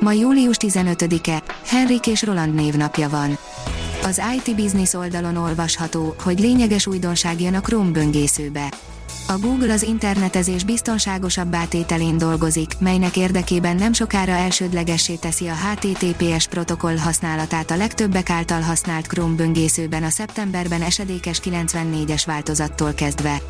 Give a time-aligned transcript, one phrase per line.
[0.00, 3.38] Ma július 15-e, Henrik és Roland névnapja van.
[4.02, 8.68] Az IT Business oldalon olvasható, hogy lényeges újdonság jön a Chrome böngészőbe.
[9.28, 16.46] A Google az internetezés biztonságosabb átételén dolgozik, melynek érdekében nem sokára elsődlegessé teszi a HTTPS
[16.46, 23.40] protokoll használatát a legtöbbek által használt Chrome böngészőben a szeptemberben esedékes 94-es változattól kezdve.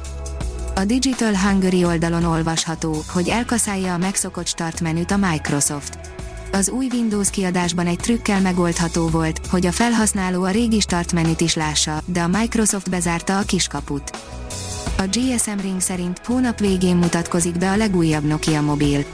[0.75, 6.14] A Digital Hungary oldalon olvasható, hogy elkaszálja a megszokott start menüt a Microsoft
[6.55, 11.41] az új Windows kiadásban egy trükkel megoldható volt, hogy a felhasználó a régi start menüt
[11.41, 14.11] is lássa, de a Microsoft bezárta a kiskaput.
[14.99, 19.05] A GSM Ring szerint hónap végén mutatkozik be a legújabb Nokia mobil.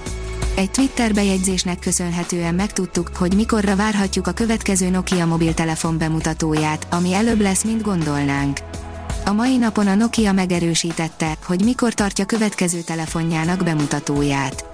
[0.54, 7.40] Egy Twitter bejegyzésnek köszönhetően megtudtuk, hogy mikorra várhatjuk a következő Nokia mobiltelefon bemutatóját, ami előbb
[7.40, 8.58] lesz, mint gondolnánk.
[9.24, 14.69] A mai napon a Nokia megerősítette, hogy mikor tartja következő telefonjának bemutatóját.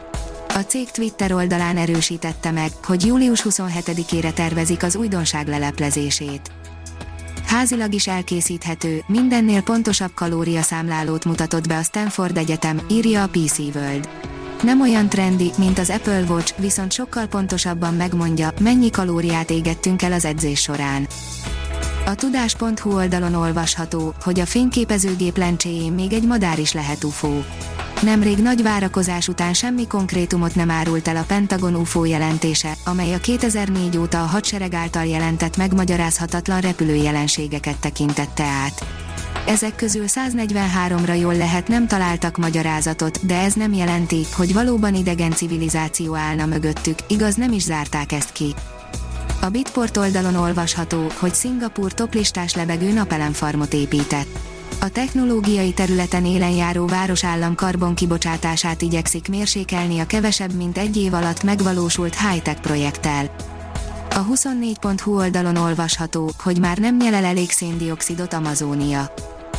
[0.56, 6.50] A cég Twitter oldalán erősítette meg, hogy július 27-ére tervezik az újdonság leleplezését.
[7.46, 14.08] Házilag is elkészíthető, mindennél pontosabb kalóriaszámlálót mutatott be a Stanford Egyetem, írja a PC World.
[14.62, 20.12] Nem olyan trendi, mint az Apple Watch, viszont sokkal pontosabban megmondja, mennyi kalóriát égettünk el
[20.12, 21.06] az edzés során.
[22.06, 27.42] A tudás.hu oldalon olvasható, hogy a fényképezőgép lencséjén még egy madár is lehet UFO.
[28.02, 33.18] Nemrég nagy várakozás után semmi konkrétumot nem árult el a Pentagon UFO jelentése, amely a
[33.18, 38.86] 2004 óta a hadsereg által jelentett megmagyarázhatatlan repülőjelenségeket tekintette át.
[39.46, 45.32] Ezek közül 143-ra jól lehet nem találtak magyarázatot, de ez nem jelenti, hogy valóban idegen
[45.32, 48.54] civilizáció állna mögöttük, igaz nem is zárták ezt ki.
[49.40, 54.55] A Bitport oldalon olvasható, hogy Szingapur toplistás lebegő napelemfarmot épített
[54.86, 61.42] a technológiai területen élen járó városállam karbonkibocsátását igyekszik mérsékelni a kevesebb mint egy év alatt
[61.42, 63.34] megvalósult high-tech projekttel.
[64.10, 69.14] A 24.hu oldalon olvasható, hogy már nem nyelel elég széndiokszidot Amazónia.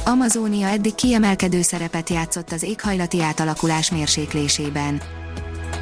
[0.05, 5.01] Amazónia eddig kiemelkedő szerepet játszott az éghajlati átalakulás mérséklésében.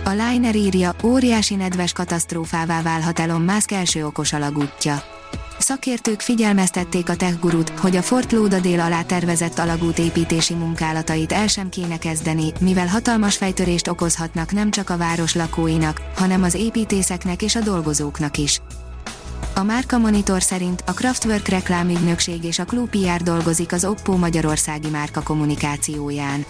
[0.03, 5.15] A Liner írja, óriási nedves katasztrófává válhat Elon Musk első okos alagútja.
[5.58, 11.70] Szakértők figyelmeztették a techgurut, hogy a Fort Lauderdale alá tervezett alagút építési munkálatait el sem
[11.70, 17.56] kéne kezdeni, mivel hatalmas fejtörést okozhatnak nem csak a város lakóinak, hanem az építészeknek és
[17.56, 18.62] a dolgozóknak is.
[19.56, 24.90] A Márka Monitor szerint a Kraftwerk reklámügynökség és a Club PR dolgozik az Oppo magyarországi
[24.90, 26.46] márka kommunikációján.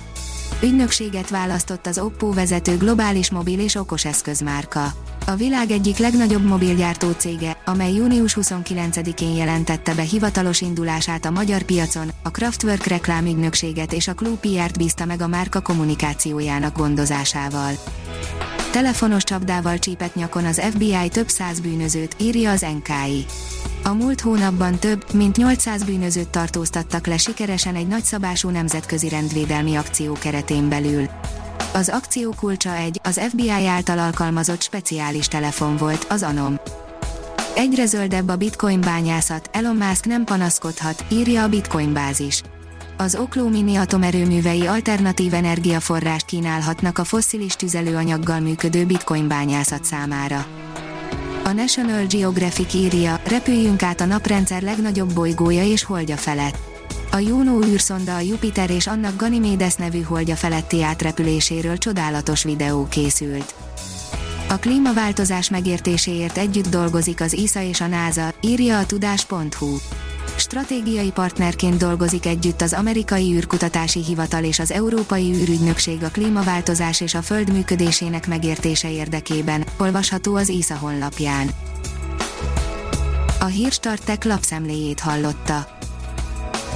[0.62, 4.94] Ügynökséget választott az Oppo vezető globális mobil és okoseszközmárka.
[5.28, 11.62] A világ egyik legnagyobb mobilgyártó cége, amely június 29-én jelentette be hivatalos indulását a magyar
[11.62, 17.72] piacon, a Kraftwerk reklámügynökséget és a Club PR-t bízta meg a márka kommunikációjának gondozásával.
[18.72, 23.26] Telefonos csapdával csípett nyakon az FBI több száz bűnözőt, írja az NKI.
[23.88, 30.14] A múlt hónapban több, mint 800 bűnözőt tartóztattak le sikeresen egy nagyszabású nemzetközi rendvédelmi akció
[30.14, 31.10] keretén belül.
[31.74, 36.60] Az akció kulcsa egy, az FBI által alkalmazott speciális telefon volt, az Anom.
[37.56, 42.42] Egyre zöldebb a bitcoin bányászat, Elon Musk nem panaszkodhat, írja a bitcoin bázis.
[42.98, 50.55] Az Okló mini atomerőművei alternatív energiaforrást kínálhatnak a fosszilis tüzelőanyaggal működő bitcoin bányászat számára.
[51.48, 56.58] A National Geographic írja, repüljünk át a naprendszer legnagyobb bolygója és holdja felett.
[57.12, 63.54] A Juno űrszonda a Jupiter és annak Ganymedes nevű holdja feletti átrepüléséről csodálatos videó készült.
[64.50, 69.78] A klímaváltozás megértéséért együtt dolgozik az ISA és a NASA, írja a tudás.hu.
[70.56, 77.14] Stratégiai partnerként dolgozik együtt az Amerikai űrkutatási hivatal és az Európai űrügynökség a klímaváltozás és
[77.14, 81.50] a Föld működésének megértése érdekében, olvasható az ISA honlapján.
[83.40, 85.68] A Hírstart tech lapszemléjét hallotta.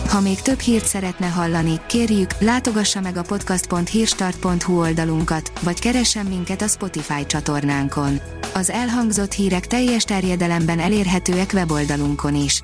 [0.09, 6.61] Ha még több hírt szeretne hallani, kérjük, látogassa meg a podcast.hírstart.hu oldalunkat, vagy keressen minket
[6.61, 8.19] a Spotify csatornánkon.
[8.53, 12.63] Az elhangzott hírek teljes terjedelemben elérhetőek weboldalunkon is.